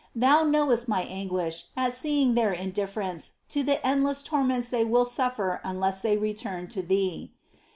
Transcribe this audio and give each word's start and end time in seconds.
Thou 0.15 0.41
knowest 0.43 0.87
my 0.87 1.03
anguish 1.03 1.65
at 1.77 1.93
seeing 1.93 2.33
their 2.33 2.51
indifference 2.51 3.33
to 3.49 3.61
the 3.61 3.85
endless 3.85 4.23
tor 4.23 4.43
ments 4.43 4.67
they 4.69 4.83
will 4.83 5.05
suffer 5.05 5.61
unless 5.63 6.01
they 6.01 6.17
return 6.17 6.67
to 6.69 6.81
Thee. 6.81 7.31